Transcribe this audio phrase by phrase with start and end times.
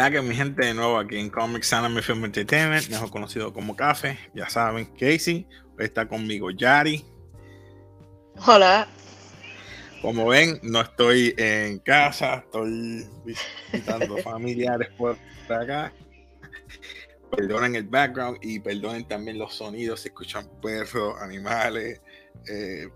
[0.00, 3.76] la que mi gente de nuevo aquí en Comics Anime Film Entertainment, mejor conocido como
[3.76, 5.46] Café, ya saben, Casey,
[5.78, 7.04] hoy está conmigo Yari.
[8.46, 8.88] Hola.
[10.00, 15.18] Como ven, no estoy en casa, estoy visitando familiares por
[15.50, 15.92] acá.
[17.36, 22.00] Perdonen el background y perdonen también los sonidos, se escuchan perros, animales,
[22.48, 22.88] eh,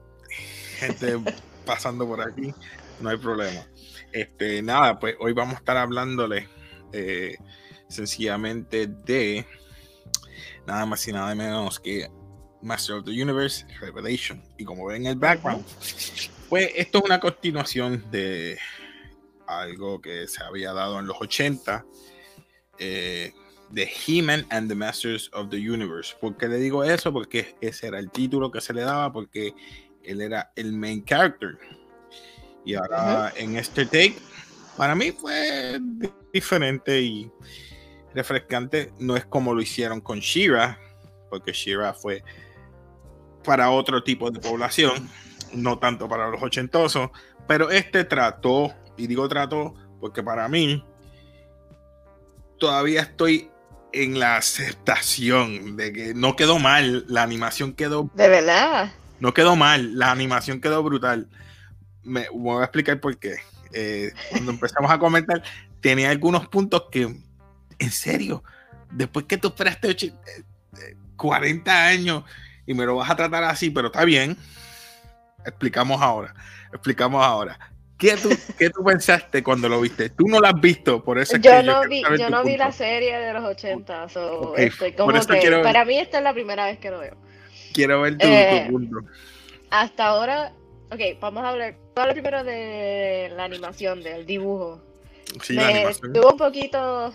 [0.78, 1.18] gente
[1.66, 2.54] pasando por aquí,
[3.00, 3.66] no hay problema.
[4.10, 6.48] Este, nada, pues hoy vamos a estar hablándole
[6.94, 7.36] eh,
[7.88, 9.46] sencillamente de
[10.66, 12.08] nada más y nada menos que
[12.62, 14.42] Master of the Universe Revelation.
[14.56, 15.64] Y como ven en el background,
[16.48, 18.58] pues esto es una continuación de
[19.46, 21.84] algo que se había dado en los 80
[22.78, 23.32] eh,
[23.70, 26.14] de He-Man and the Masters of the Universe.
[26.20, 27.12] ¿Por qué le digo eso?
[27.12, 29.54] Porque ese era el título que se le daba, porque
[30.02, 31.58] él era el main character.
[32.64, 34.16] Y ahora en este take,
[34.76, 35.80] para mí fue
[36.32, 37.30] diferente y
[38.14, 38.92] refrescante.
[38.98, 40.78] No es como lo hicieron con Shira,
[41.30, 42.22] porque Shira fue
[43.44, 45.08] para otro tipo de población,
[45.52, 47.10] no tanto para los ochentosos.
[47.46, 50.84] Pero este trató, y digo trató porque para mí
[52.58, 53.50] todavía estoy
[53.92, 58.10] en la aceptación de que no quedó mal, la animación quedó...
[58.14, 58.92] De verdad.
[59.20, 61.28] No quedó mal, la animación quedó brutal
[62.04, 63.36] me voy a explicar por qué.
[63.74, 65.42] Eh, cuando empezamos a comentar,
[65.80, 67.02] tenía algunos puntos que,
[67.78, 68.42] en serio,
[68.90, 70.12] después que tú esperaste
[71.16, 72.24] 40 eh, años
[72.66, 74.36] y me lo vas a tratar así, pero está bien.
[75.44, 76.34] Explicamos ahora.
[76.72, 77.58] Explicamos ahora.
[77.98, 80.10] ¿Qué tú, ¿Qué tú pensaste cuando lo viste?
[80.10, 83.16] Tú no lo has visto, por eso yo no vi, yo no vi la serie
[83.18, 84.08] de los 80.
[85.62, 87.16] Para mí esta es la primera vez que lo veo.
[87.72, 88.96] Quiero ver tu, tu eh, punto.
[89.70, 90.52] Hasta ahora
[90.94, 94.80] Ok, vamos a hablar, primero de la animación, del dibujo.
[95.42, 96.14] Sí, la animación.
[96.14, 97.12] Estuvo un poquito eh,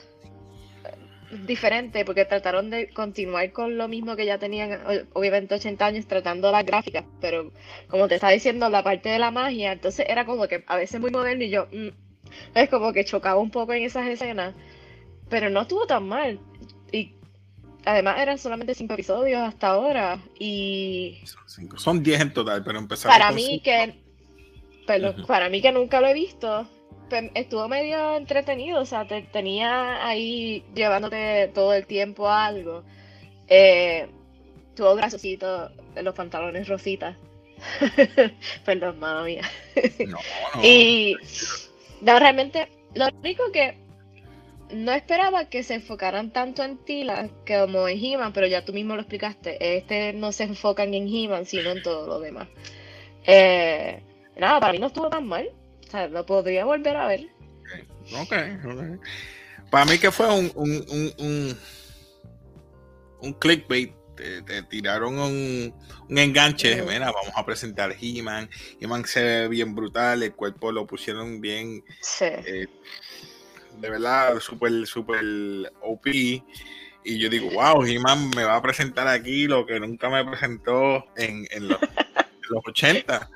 [1.45, 4.79] diferente porque trataron de continuar con lo mismo que ya tenían,
[5.13, 7.51] obviamente 80 años, tratando las gráficas, pero
[7.87, 10.99] como te estaba diciendo, la parte de la magia, entonces era como que a veces
[10.99, 11.89] muy moderno y yo, mm,
[12.55, 14.55] es como que chocaba un poco en esas escenas,
[15.29, 16.39] pero no estuvo tan mal.
[16.91, 17.13] Y
[17.85, 21.21] además eran solamente cinco episodios hasta ahora y
[21.77, 23.95] son diez en total pero empezaron para mí que
[25.27, 26.67] para mí que nunca lo he visto
[27.09, 32.83] pues, estuvo medio entretenido o sea te tenía ahí llevándote todo el tiempo algo
[33.47, 34.07] eh,
[34.75, 37.17] tuvo graciosito los pantalones rositas
[38.65, 39.43] perdón mano mía
[40.63, 41.15] y
[42.01, 43.77] no realmente lo único que
[44.71, 48.95] no esperaba que se enfocaran tanto en Tila como en He-Man, pero ya tú mismo
[48.95, 49.77] lo explicaste.
[49.77, 52.47] Este no se enfocan en He-Man, sino en todo lo demás.
[53.25, 54.01] Eh,
[54.39, 55.49] nada, para mí no estuvo tan mal.
[55.87, 57.27] O sea, lo podría volver a ver.
[58.19, 58.33] Ok,
[58.65, 59.05] ok.
[59.69, 61.57] Para mí que fue un, un, un,
[63.21, 63.93] un, clickbait.
[64.15, 65.73] Te, tiraron un,
[66.09, 66.81] enganche.
[66.81, 68.49] Mira, vamos a presentar He-Man.
[68.81, 70.23] He-Man se ve bien brutal.
[70.23, 71.83] El cuerpo lo pusieron bien.
[72.01, 72.25] Sí.
[72.25, 72.67] Eh,
[73.79, 75.23] de verdad súper, súper
[75.81, 76.07] OP.
[76.07, 81.05] Y yo digo, wow, He-Man me va a presentar aquí lo que nunca me presentó
[81.15, 81.79] en, los,
[82.65, 83.29] 80.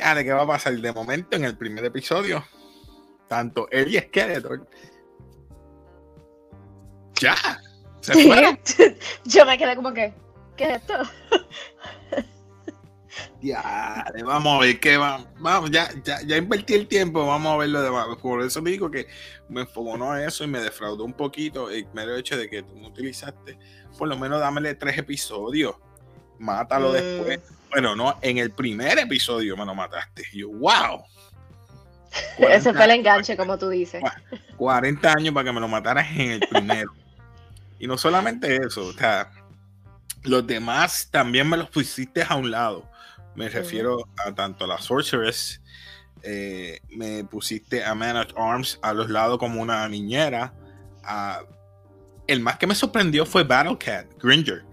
[0.00, 0.74] Ya, ¿de qué va a pasar?
[0.74, 2.42] De momento, en el primer episodio,
[3.28, 4.66] tanto él y Skeletor,
[7.20, 7.36] ya,
[8.00, 8.14] se
[9.24, 10.14] yo me quedé como que,
[10.56, 10.94] ¿qué es esto?
[13.42, 15.26] Ya, vamos a ver qué va.
[15.38, 18.06] Vamos, ya, ya, ya invertí el tiempo, vamos a ver lo demás.
[18.20, 19.08] Por eso me digo que
[19.48, 22.76] me enfocó a eso y me defraudó un poquito el mero hecho de que tú
[22.76, 23.58] no utilizaste.
[23.98, 25.74] Por lo menos dámele tres episodios.
[26.40, 26.92] Mátalo mm.
[26.92, 27.40] después.
[27.70, 30.24] Bueno, no, en el primer episodio me lo mataste.
[30.32, 31.04] Y yo, wow.
[32.38, 34.02] Ese fue el enganche, como tú dices.
[34.56, 36.92] 40 años para que me lo mataras en el primero.
[37.78, 39.30] y no solamente eso, o sea,
[40.24, 42.90] los demás también me los pusiste a un lado.
[43.36, 45.62] Me refiero a tanto a la Sorceress,
[46.22, 50.52] eh, me pusiste a Man at Arms a los lados como una niñera.
[52.26, 54.69] el más que me sorprendió fue Battle Cat, Gringer.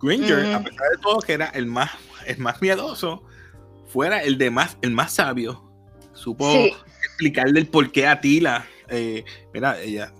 [0.00, 1.90] Gringer, a pesar de todo que era el más,
[2.26, 3.24] el más miedoso,
[3.86, 5.70] fuera el de más, el más sabio,
[6.14, 6.50] supo
[7.02, 8.66] explicarle el por qué a Tila.
[8.88, 10.12] Eh, mira, ella,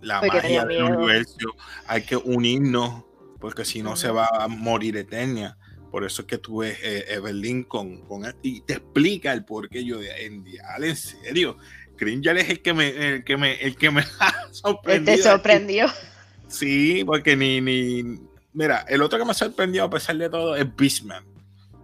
[0.00, 1.54] la magia del universo,
[1.86, 3.04] hay que unirnos,
[3.40, 5.56] porque si no se va a morir Eternia.
[5.90, 9.82] Por eso es que tuve eh, Evelyn con, con y te explica el por qué
[9.84, 10.44] yo de en
[10.78, 11.56] en serio.
[11.96, 14.02] Cringer es el que me, el que me, el que me
[14.50, 15.14] sorprendió.
[15.14, 15.86] Te sorprendió.
[16.48, 18.20] Sí, porque ni, ni.
[18.56, 21.24] Mira, el otro que me sorprendió a pesar de todo es Beastman.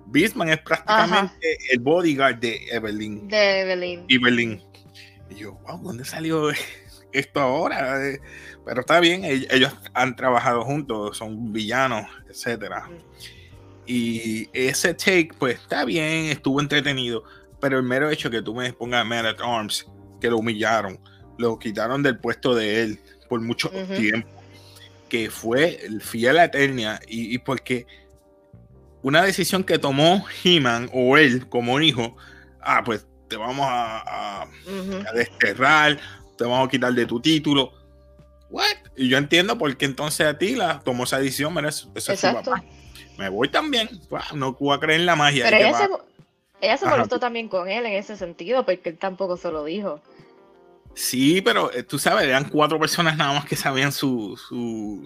[0.06, 3.28] Beastman es prácticamente el bodyguard de Evelyn.
[3.28, 4.04] De Evelyn.
[4.08, 4.62] Evelyn.
[5.30, 6.50] Y yo, wow, ¿dónde salió
[7.12, 8.02] esto ahora.
[8.08, 8.20] eh,
[8.64, 12.88] Pero está bien, ell- ellos han trabajado juntos, son villanos, etcétera.
[13.86, 17.24] Y ese take, pues está bien, estuvo entretenido.
[17.60, 19.86] Pero el mero hecho que tú me pongas Man at Arms,
[20.20, 20.98] que lo humillaron,
[21.38, 24.28] lo quitaron del puesto de él por mucho tiempo,
[25.12, 27.87] que fue el fiel a Eternia, y, y porque
[29.03, 32.17] una decisión que tomó He-Man o él como hijo,
[32.62, 35.99] ah, pues te vamos a, a- a desterrar,
[36.38, 37.75] te vamos a quitar de tu título.
[38.49, 38.64] What?
[38.97, 42.65] Y yo entiendo por qué entonces Atila tomó esa decisión, mira, es su papá.
[43.19, 43.91] Me voy también,
[44.35, 45.44] no voy a creer en la magia.
[45.44, 45.88] Pero ella se,
[46.62, 46.94] ella se Ajá.
[46.97, 50.00] molestó también con él en ese sentido, porque él tampoco se lo dijo.
[50.94, 55.03] Sí, pero eh, tú sabes, eran cuatro personas nada más que sabían su, su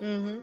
[0.00, 0.42] Ujú.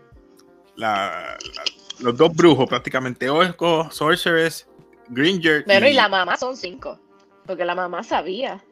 [0.76, 1.64] la- la-
[2.00, 4.68] los dos brujos prácticamente, Orco, Sorceress,
[5.10, 5.64] Gringer.
[5.66, 7.00] Pero y la mamá son cinco,
[7.46, 8.64] porque la mamá sabía.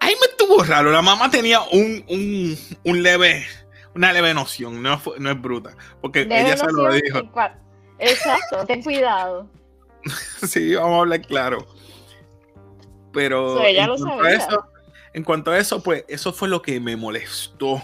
[0.00, 3.46] Ahí me estuvo raro, la mamá tenía un, un, un leve,
[3.94, 7.20] una leve noción, no, fue- no es bruta, porque ella se lo dijo.
[7.98, 9.48] Exacto, ten cuidado.
[10.46, 11.66] Sí, vamos a hablar claro.
[13.12, 14.30] Pero ella lo sabía.
[14.32, 14.66] eso,
[15.14, 17.82] en cuanto a eso, pues eso fue lo que me molestó.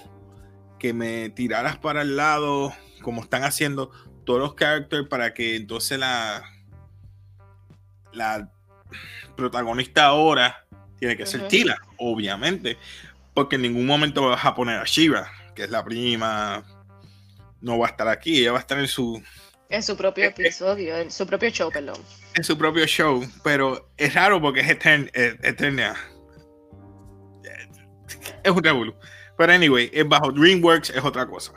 [0.79, 2.73] Que me tiraras para el lado,
[3.03, 3.91] como están haciendo
[4.25, 6.43] todos los characters, para que entonces la,
[8.13, 8.51] la
[9.37, 10.67] protagonista ahora
[10.99, 11.47] tiene que ser.
[11.49, 12.79] Tila, obviamente.
[13.35, 16.65] Porque en ningún momento vas a poner a Shiva, que es la prima.
[17.61, 19.23] No va a estar aquí, ella va a estar en su,
[19.69, 21.99] En su propio episodio, en su propio show, perdón.
[22.35, 25.95] en su propio show, pero es raro porque es eh, Eternia.
[28.43, 28.95] Es un revolú.
[29.37, 31.53] Pero anyway, es bajo DreamWorks, es otra cosa.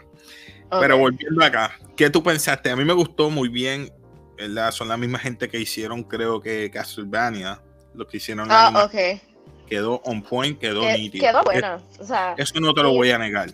[0.70, 2.72] Pero volviendo acá, ¿qué tú pensaste?
[2.72, 3.92] A mí me gustó muy bien,
[4.38, 4.72] ¿verdad?
[4.72, 7.62] Son la misma gente que hicieron, creo que Castlevania,
[7.94, 9.22] lo que hicieron la Ah, anima- ok.
[9.68, 11.26] quedó on point, quedó Que- nítido.
[11.28, 11.80] quedó buena.
[12.00, 13.50] O sea, Eso no te lo voy a negar.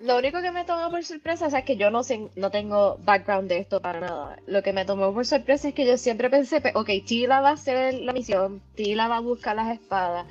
[0.00, 2.50] Lo único que me tomó por sorpresa o sea, es que yo no sé, no
[2.50, 4.36] tengo background de esto para nada.
[4.46, 7.50] Lo que me tomó por sorpresa es que yo siempre pensé, pe- ok, Tila va
[7.50, 10.26] a hacer la misión, Tila va a buscar las espadas,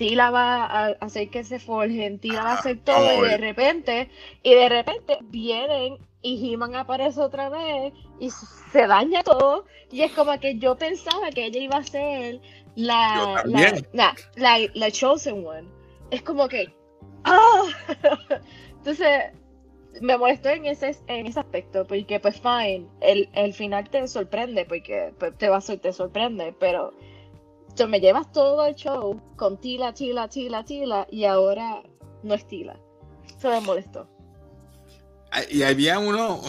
[0.00, 3.36] Tila va a hacer que se forjen, Tila va a hacer vamos todo y de
[3.36, 4.08] repente,
[4.42, 10.12] y de repente vienen y He-Man aparece otra vez y se daña todo y es
[10.12, 12.40] como que yo pensaba que ella iba a ser
[12.76, 15.68] la, la, la, la, la chosen one.
[16.10, 16.72] Es como que,
[17.24, 17.64] ¡ah!
[18.78, 19.24] Entonces,
[20.00, 24.64] me molestó en ese, en ese aspecto, porque pues fine, el, el final te sorprende,
[24.64, 26.94] porque pues, te va a te sorprende, pero
[27.74, 31.82] tú me llevas todo el show con Tila, Tila, Tila, Tila, y ahora
[32.22, 32.78] no es Tila.
[33.36, 34.08] Eso me molestó.
[35.50, 36.40] Y había uno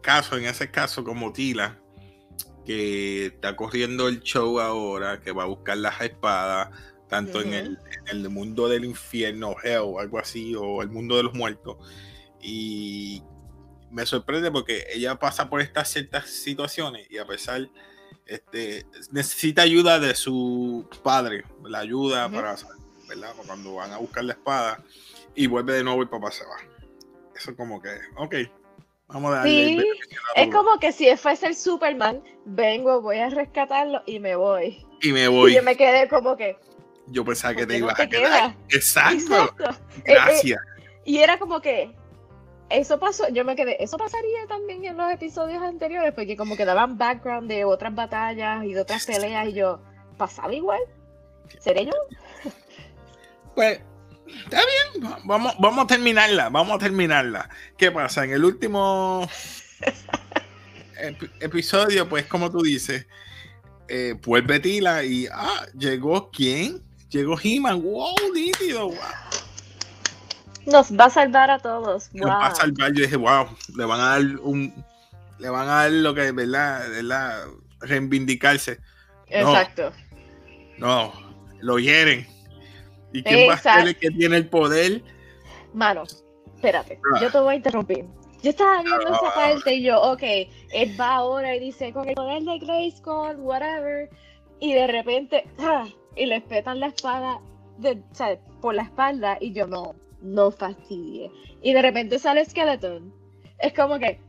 [0.00, 1.78] caso, en ese caso, como Tila,
[2.64, 6.70] que está corriendo el show ahora, que va a buscar las espadas,
[7.08, 11.16] tanto en, el, en el mundo del infierno, Hell, o algo así, o el mundo
[11.16, 11.76] de los muertos.
[12.40, 13.22] Y
[13.90, 17.68] me sorprende porque ella pasa por estas ciertas situaciones y a pesar,
[18.28, 22.56] este, necesita ayuda de su padre, la ayuda para,
[23.08, 23.32] ¿verdad?
[23.46, 24.84] Cuando van a buscar la espada
[25.34, 26.56] y vuelve de nuevo y papá se va.
[27.34, 28.34] Eso como que, ok,
[29.08, 29.84] vamos a darle Sí,
[30.36, 34.84] es como que si fuese el Superman, vengo, voy a rescatarlo y me voy.
[35.00, 35.54] Y me Y voy.
[35.54, 36.56] yo me quedé como que,
[37.06, 38.56] Yo pensaba que ¿por te no ibas te a quedar.
[38.68, 39.16] Exacto.
[39.16, 39.64] Exacto.
[39.70, 40.60] Eh, eh, Gracias.
[41.04, 41.94] Y era como que
[42.70, 46.64] eso pasó, yo me quedé, eso pasaría también en los episodios anteriores, porque como que
[46.64, 49.80] daban background de otras batallas y de otras peleas y yo,
[50.16, 50.80] ¿pasaba igual?
[51.60, 51.92] ¿Seré yo?
[53.54, 53.80] Pues,
[54.44, 54.60] está
[54.92, 55.04] bien.
[55.04, 56.48] va- Vamos, vamos a terminarla.
[56.50, 57.48] Vamos a terminarla.
[57.76, 58.24] ¿Qué pasa?
[58.24, 59.26] En el último
[61.00, 63.06] ep- episodio, pues, como tú dices,
[63.88, 66.82] eh, vuelve Tila y, ah, llegó quién?
[67.08, 67.82] Llegó He-Man.
[67.82, 68.88] Wow, nítido.
[68.88, 68.96] Wow.
[70.70, 72.10] Nos va a salvar a todos.
[72.12, 72.92] Nos va a salvar.
[72.92, 73.46] Yo dije, wow,
[73.76, 74.84] le van a dar un.
[75.38, 76.88] Le van a dar lo que, ¿verdad?
[76.90, 77.44] ¿verdad?
[77.80, 78.78] Reivindicarse.
[79.28, 79.92] Exacto.
[80.78, 81.12] No,
[81.60, 82.26] lo hieren.
[83.12, 85.02] ¿Y quién va a ser el que tiene el poder?
[85.72, 86.04] Mano,
[86.54, 87.20] espérate, Ah.
[87.20, 88.04] yo te voy a interrumpir.
[88.42, 89.20] Yo estaba viendo Ah.
[89.22, 90.22] esa parte y yo, ok,
[90.72, 94.10] él va ahora y dice, con el poder de Grayskull, whatever,
[94.60, 97.40] y de repente, ah, y le petan la espada
[97.78, 101.30] de, o sea, por la espalda y yo no, no fastidie.
[101.62, 103.12] Y de repente sale Skeleton.
[103.58, 104.20] Es como que,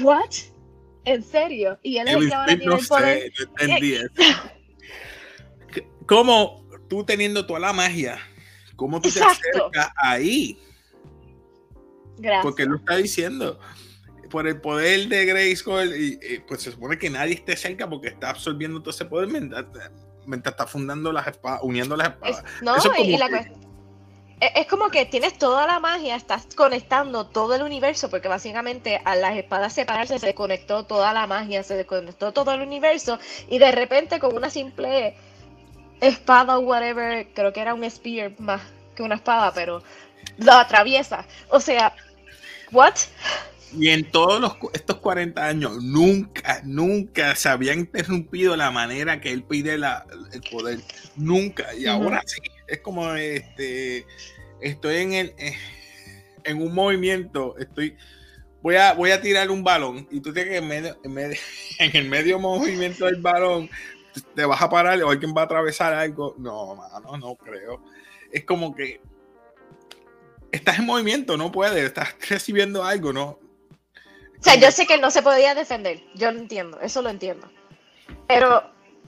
[0.00, 0.30] ¿what?
[1.04, 1.78] ¿En serio?
[1.82, 3.18] Y él es el que ahora tiene no el poder.
[3.18, 4.08] sé, no entendí eso.
[6.06, 8.18] ¿Cómo tú teniendo toda la magia,
[8.76, 10.58] cómo tú te acercas ahí?
[12.18, 12.42] Gracias.
[12.42, 13.58] Porque él lo está diciendo.
[14.30, 18.08] Por el poder de Grayskull, y, y, pues se supone que nadie esté cerca porque
[18.08, 19.28] está absorbiendo todo ese poder.
[19.28, 22.38] Mientras está fundando las espadas, uniendo las espadas.
[22.56, 23.63] Es- no, Eso es y la que- cuest-
[24.40, 29.14] es, como que tienes toda la magia, estás conectando todo el universo, porque básicamente a
[29.16, 33.72] las espadas separarse se desconectó toda la magia, se desconectó todo el universo, y de
[33.72, 35.14] repente con una simple
[36.00, 38.60] espada o whatever, creo que era un spear más
[38.94, 39.82] que una espada, pero
[40.38, 41.26] lo atraviesa.
[41.48, 41.94] O sea,
[42.72, 42.94] ¿what?
[43.76, 49.32] Y en todos los, estos 40 años, nunca, nunca se había interrumpido la manera que
[49.32, 50.80] él pide la, el poder.
[51.16, 51.74] Nunca.
[51.74, 52.40] Y ahora sí.
[52.66, 54.06] Es como este.
[54.60, 55.34] Estoy en el.
[55.38, 55.56] eh,
[56.44, 57.56] En un movimiento.
[57.58, 57.96] Estoy.
[58.62, 60.08] Voy a, voy a tirar un balón.
[60.10, 61.38] Y tú tienes que en, medio, en, medio-
[61.78, 63.68] en el medio movimiento del balón.
[64.34, 66.34] Te vas a parar o alguien va a atravesar algo.
[66.38, 67.82] No, mano, no creo.
[68.32, 69.00] Es como que.
[70.52, 71.84] Estás en movimiento, no puedes.
[71.84, 73.38] Estás recibiendo algo, ¿no?
[74.38, 77.08] O sea, yo sé que él no se podía defender, yo lo entiendo, eso lo
[77.08, 77.50] entiendo.
[78.28, 78.62] Pero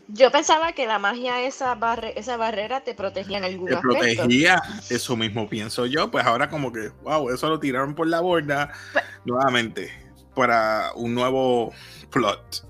[0.08, 3.98] yo pensaba que la magia, esa, barre- esa barrera te protegía en algún te aspecto.
[3.98, 4.62] protegía.
[4.90, 6.10] Eso mismo pienso yo.
[6.10, 9.90] Pues ahora como que, wow, eso lo tiraron por la borda Pues nuevamente
[10.34, 11.72] para un nuevo
[12.10, 12.66] plot.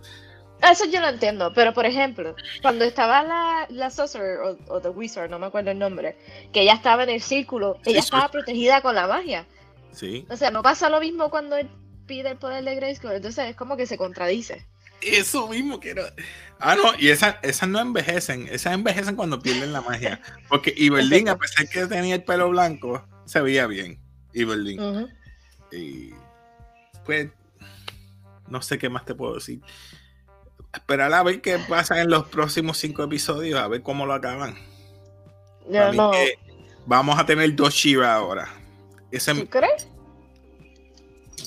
[0.63, 4.89] Eso yo lo entiendo, pero por ejemplo, cuando estaba la, la Sorcerer o, o The
[4.89, 6.17] Wizard, no me acuerdo el nombre,
[6.53, 8.07] que ella estaba en el círculo, ella sí.
[8.07, 9.47] estaba protegida con la magia.
[9.93, 10.27] Sí.
[10.31, 11.69] O sea, no pasa lo mismo cuando él
[12.07, 14.67] pide el poder de Grayskull, entonces es como que se contradice.
[15.01, 16.03] Eso mismo quiero.
[16.59, 18.49] Ah, no, y esas esas no envejecen.
[18.49, 20.21] Esas envejecen cuando pierden la magia.
[20.49, 24.01] Porque Iberlin, a pesar que tenía el pelo blanco, se veía bien.
[24.33, 24.81] Iberlin.
[24.81, 25.09] Ujú.
[25.73, 26.11] Y
[27.05, 27.31] pues,
[28.49, 29.61] no sé qué más te puedo decir.
[30.73, 34.55] Esperar a ver qué pasa en los próximos cinco episodios, a ver cómo lo acaban.
[35.69, 36.13] Mí no.
[36.87, 38.49] vamos a tener dos Shiva ahora.
[39.11, 39.89] Ese, ¿Tú crees?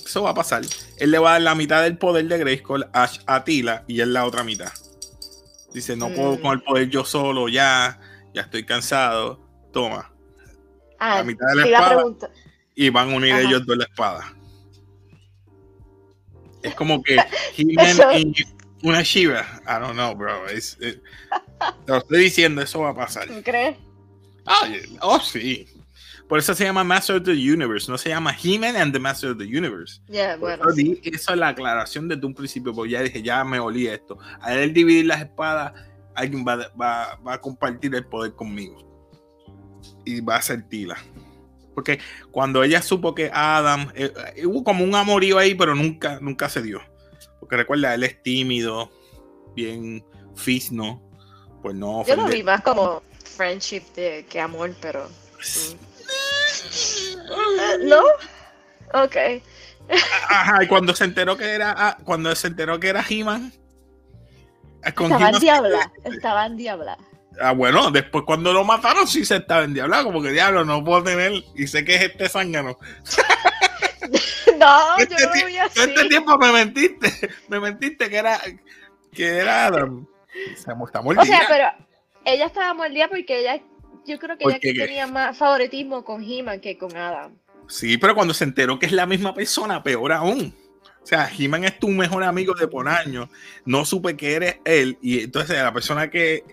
[0.09, 0.61] Eso va a pasar.
[0.97, 3.99] Él le va a dar la mitad del poder de Grayskull a, a Tila y
[4.01, 4.71] él la otra mitad.
[5.73, 6.41] Dice, no puedo Mm.
[6.41, 7.99] con el poder yo solo, ya,
[8.33, 9.39] ya estoy cansado.
[9.71, 10.11] Toma.
[10.99, 12.03] Ah, La mitad de la espada.
[12.75, 13.41] Y van a unir Ajá.
[13.41, 14.33] ellos dos la espada.
[16.63, 17.17] Es como que
[17.57, 17.75] y
[18.83, 19.45] una Shiva.
[19.65, 20.47] I don't know, bro.
[20.47, 20.97] Es- es-
[21.85, 23.27] te lo estoy diciendo, eso va a pasar.
[23.27, 23.77] ¿Tú crees?
[24.45, 24.67] Ah,
[25.01, 25.67] oh, sí.
[26.29, 27.91] Por eso se llama Master of the Universe.
[27.91, 29.99] No se llama He-Man and the Master of the Universe.
[30.07, 30.63] Ya, bueno.
[31.03, 34.17] Eso es la aclaración desde un principio, porque ya dije, ya me olí esto.
[34.39, 35.73] Al él dividir las espadas,
[36.13, 38.77] alguien va, va- va a compartir el poder conmigo.
[40.05, 40.97] Y va a ser Tila.
[41.73, 46.19] Porque cuando ella supo que Adam, eh, eh, hubo como un amorío ahí, pero nunca,
[46.21, 46.79] nunca se dio.
[47.39, 48.91] Porque recuerda, él es tímido,
[49.55, 50.05] bien
[50.35, 51.01] fisno,
[51.63, 53.01] pues no Yo lo vi más como
[53.35, 55.07] friendship de, que amor, pero.
[55.07, 55.88] mm.
[57.81, 58.01] ¿No?
[59.03, 59.15] Ok.
[60.29, 63.51] Ajá, y cuando se enteró que era, ah, cuando se enteró que era He-Man,
[64.83, 65.91] eh, Estaba en diabla.
[66.03, 66.97] Estaba en diabla.
[67.41, 70.83] Ah, bueno, después cuando lo mataron sí se estaba en diablo, como que diablo, no
[70.83, 72.77] puedo tener, y sé que es este zángano.
[74.57, 75.79] No, yo Este, no lo vi así.
[75.79, 78.39] este tiempo me mentiste, me mentiste que era,
[79.13, 80.05] que era Adam.
[80.51, 81.23] Está O mordida.
[81.25, 81.71] sea, pero
[82.25, 83.61] ella estaba mordida porque ella.
[84.05, 84.85] Yo creo que ella ¿Por qué qué?
[84.87, 87.33] tenía más favoritismo con He-Man que con Adam.
[87.67, 90.55] Sí, pero cuando se enteró que es la misma persona, peor aún.
[91.01, 93.29] O sea, He-Man es tu mejor amigo de por años.
[93.65, 94.97] No supe que eres él.
[95.01, 96.43] Y entonces la persona que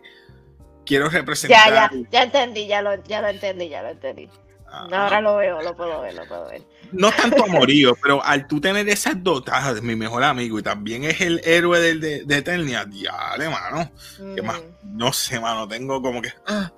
[0.85, 1.73] quiero Ya, representar.
[1.73, 4.29] ya, ya entendí, ya lo, ya lo entendí, ya lo entendí.
[4.69, 6.63] Ah, Ahora lo veo, lo puedo ver, lo puedo ver.
[6.93, 10.63] no tanto amorío, pero al tú tener esas dos, ah, es mi mejor amigo y
[10.63, 13.91] también es el héroe del- de, de Eternia, diale, mano.
[14.35, 14.59] ¿Qué más?
[14.83, 14.97] Mm.
[14.99, 16.33] No sé, mano, tengo como que.
[16.47, 16.71] ah,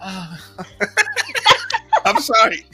[0.00, 0.38] ah.
[2.06, 2.66] I'm sorry.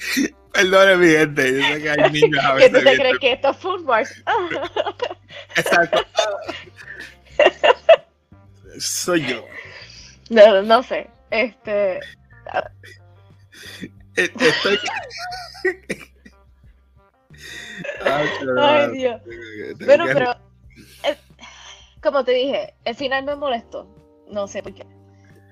[0.52, 2.72] Perdone mi gente, yo sé que hay niños a ¿Qué veces.
[2.72, 4.22] tú te crees que esto es Food Wars?
[5.56, 6.04] Exacto.
[8.78, 9.44] Soy yo.
[10.30, 11.08] No, no sé.
[11.30, 12.00] Este.
[14.16, 14.78] E- Estoy.
[18.04, 19.20] Ay, Dios.
[19.84, 20.32] Bueno, pero.
[21.04, 21.16] eh,
[22.02, 23.86] como te dije, el final me molestó.
[24.28, 24.84] No sé por qué.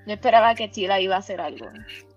[0.09, 1.67] Yo esperaba que Chila iba a hacer algo.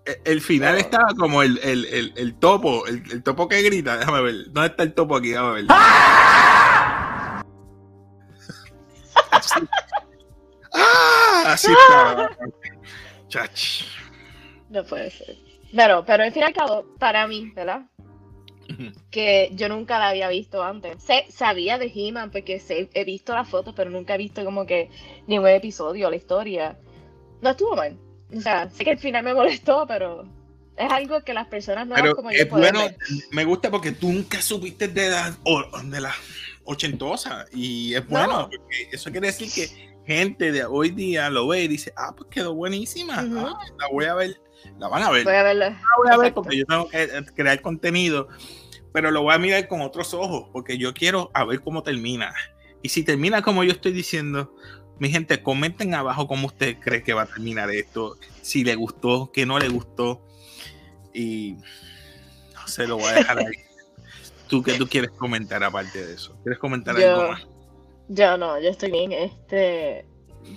[0.03, 3.97] E- El final estaba como el, el, el, el topo, el, el topo que grita.
[3.99, 4.35] Déjame ver.
[4.49, 5.29] ¿Dónde está el topo aquí?
[5.29, 5.65] Déjame ver.
[9.31, 9.59] Así.
[10.73, 11.43] ¡Ah!
[11.47, 12.29] Así está.
[13.27, 13.83] Chach.
[14.69, 15.35] No puede ser.
[15.75, 17.81] Pero, pero al fin y al cabo, para mí, ¿verdad?
[19.11, 21.03] Que yo nunca la había visto antes.
[21.03, 24.65] Sé, sabía de He-Man porque sé- he visto las fotos, pero nunca he visto como
[24.65, 24.89] que
[25.27, 26.79] ningún episodio, la historia.
[27.43, 27.97] No estuvo mal.
[28.35, 30.23] O sea, sé que el final me molestó, pero
[30.77, 32.97] es algo que las personas nuevas Pero como yo es pueden bueno, ver.
[33.31, 36.15] me gusta porque tú nunca supiste de o- de las
[36.65, 38.49] ochentosas y es bueno No.
[38.49, 42.29] porque eso quiere decir que gente de hoy día lo ve y dice, ah, pues
[42.31, 43.39] quedó buenísima, Ujú.
[43.39, 44.41] ah, la voy a ver,
[44.79, 45.65] la van a ver, Voy a verlo.
[45.69, 46.41] la voy a ver Exacto.
[46.41, 48.27] porque yo tengo que eh, crear contenido,
[48.93, 52.33] pero lo voy a mirar con otros ojos, porque yo quiero a ver cómo termina.
[52.81, 54.55] Y si termina como yo estoy diciendo,
[54.99, 59.31] mi gente, comenten abajo cómo usted cree que va a terminar esto, si le gustó,
[59.31, 60.25] que no le gustó,
[61.13, 61.57] y
[62.53, 63.45] no sé, lo voy a dejar ahí.
[64.47, 66.37] ¿Tú qué tú quieres comentar aparte de eso?
[66.43, 67.47] ¿Quieres comentar Yo- algo más?
[68.09, 69.11] Yo no, yo estoy bien.
[69.13, 70.05] Este,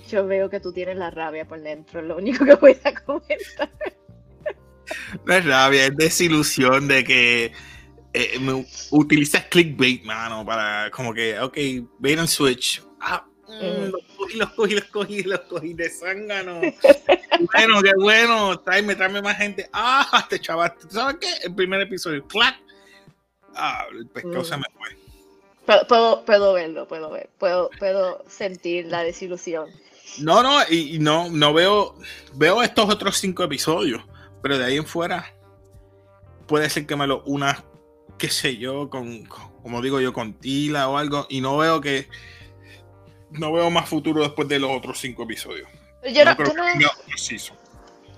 [0.09, 3.71] yo veo que tú tienes la rabia por dentro, lo único que voy a comentar.
[5.25, 7.51] No es rabia, es desilusión de que
[8.13, 11.57] eh, me utilizas clickbait, mano, para como que, ok,
[11.99, 12.81] bait and switch.
[13.01, 13.25] Ah,
[13.61, 16.61] mm, los cogí, los cogí, los cogí, los cogí de zángano.
[17.53, 19.69] bueno, qué bueno, tráeme, tráeme más gente.
[19.73, 20.89] Ah, te chavaste.
[20.89, 21.27] ¿Sabes qué?
[21.45, 22.55] El primer episodio, clac.
[23.55, 24.45] Ah, el pescado Mm.
[24.45, 24.97] se me fue.
[25.65, 29.69] Puedo, puedo, puedo verlo, puedo ver, puedo, puedo sentir la desilusión.
[30.19, 31.95] No, no, y, y no, no veo,
[32.35, 34.01] veo estos otros cinco episodios,
[34.41, 35.33] pero de ahí en fuera
[36.47, 37.65] puede ser que me lo una,
[38.17, 42.07] qué sé yo, con- como digo yo, con Tila o algo, y no veo que,
[43.31, 45.67] no veo más futuro después de los otros cinco episodios.
[46.13, 47.37] Yo no, creo que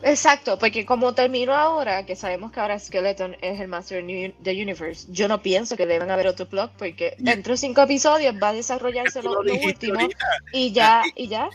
[0.03, 4.51] exacto, porque como terminó ahora, que sabemos que ahora Skeleton es el Master New- the
[4.51, 8.49] Universe, yo no pienso que deben haber otro plot, porque dentro de cinco episodios va
[8.49, 10.25] a desarrollarse lo, lo último ahorita.
[10.53, 11.49] y ya, Ah, y ya.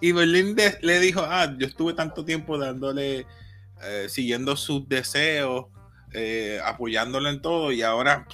[0.00, 3.26] Y Berlín de- le dijo, ah, yo estuve tanto tiempo dándole,
[3.82, 5.66] eh, siguiendo sus deseos,
[6.12, 8.26] eh, apoyándolo en todo, y ahora.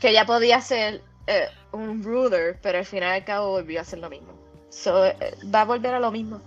[0.00, 3.82] Que ya podía ser eh, un ruler, pero al final y al cabo volvió a
[3.82, 4.32] hacer lo mismo.
[4.70, 5.16] So, eh,
[5.54, 6.40] va a volver a lo mismo.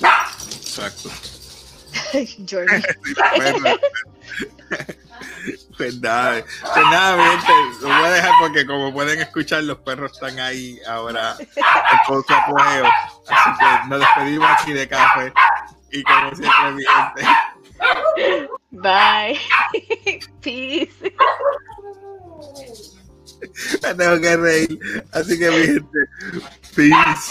[0.00, 1.10] Exacto.
[2.48, 2.82] Jordi.
[3.36, 3.76] Bueno,
[5.76, 9.78] pues nada, pues nada, mi gente, lo voy a dejar porque como pueden escuchar, los
[9.78, 12.86] perros están ahí ahora en todo su apogeo.
[13.28, 15.32] Así que nos despedimos aquí de café.
[15.92, 19.38] Y como siempre, mi gente, Bye.
[20.40, 21.14] Peace.
[23.82, 24.78] me tengo que reír.
[25.12, 25.98] Así que mi gente,
[26.74, 27.30] peace.